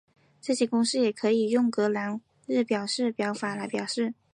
[0.41, 4.15] 这些公式也可以用拉格朗日表示法来表示。